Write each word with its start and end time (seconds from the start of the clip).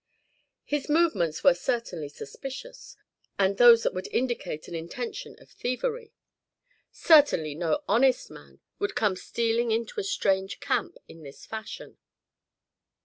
His 0.63 0.89
movements 0.89 1.43
were 1.43 1.53
certainly 1.53 2.09
suspicious, 2.09 2.97
and 3.37 3.57
those 3.57 3.83
that 3.83 3.93
would 3.93 4.07
indicate 4.07 4.67
an 4.67 4.73
intention 4.73 5.35
of 5.37 5.51
thievery. 5.51 6.11
Certainly 6.91 7.53
no 7.53 7.83
honest 7.87 8.31
man 8.31 8.61
would 8.79 8.95
come 8.95 9.15
stealing 9.15 9.69
into 9.69 9.99
a 9.99 10.03
strange 10.03 10.59
camp 10.59 10.97
in 11.07 11.21
this 11.21 11.45
fashion. 11.45 11.99